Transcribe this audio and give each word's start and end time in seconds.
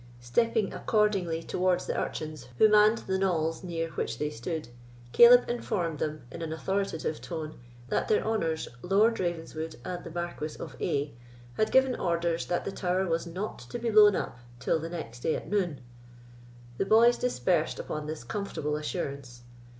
Stepping 0.19 0.73
accordingly 0.73 1.43
towards 1.43 1.85
the 1.85 1.95
urchins 1.95 2.47
who 2.57 2.67
manned 2.67 2.97
the 3.05 3.19
knolls 3.19 3.63
near 3.63 3.89
which 3.89 4.17
they 4.17 4.31
stood, 4.31 4.69
Caleb 5.11 5.47
informed 5.47 5.99
them, 5.99 6.23
in 6.31 6.41
an 6.41 6.51
authoritative 6.51 7.21
tone, 7.21 7.59
that 7.89 8.07
their 8.07 8.25
honours 8.25 8.67
Lord 8.81 9.19
Ravenswood 9.19 9.75
and 9.85 10.03
the 10.03 10.09
Marquis 10.09 10.57
of 10.59 10.75
A—— 10.81 11.13
had 11.53 11.71
given 11.71 11.95
orders 11.95 12.47
that 12.47 12.65
the 12.65 12.71
tower 12.71 13.05
was 13.05 13.27
not 13.27 13.59
to 13.59 13.77
be 13.77 13.91
blow 13.91 14.07
up 14.07 14.39
till 14.59 14.79
next 14.79 15.19
day 15.19 15.35
at 15.35 15.47
noon. 15.47 15.81
The 16.79 16.85
boys 16.87 17.19
dispersed 17.19 17.77
upon 17.77 18.07
this 18.07 18.23
comfortable 18.23 18.77
assurance. 18.77 19.43